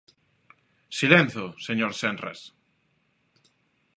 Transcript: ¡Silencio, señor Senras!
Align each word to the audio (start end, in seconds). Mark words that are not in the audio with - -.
¡Silencio, 0.99 1.45
señor 1.67 1.91
Senras! 2.01 2.39